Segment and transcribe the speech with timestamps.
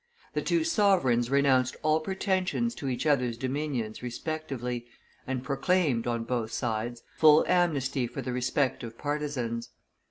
[0.33, 4.87] The two sovereigns renounced all pretensions to each other's dominions respectively,
[5.27, 9.69] and proclaimed, on both sides, full amnesty for the respective partisans.